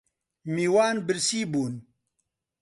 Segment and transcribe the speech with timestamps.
[0.53, 1.73] میوان برسی بوون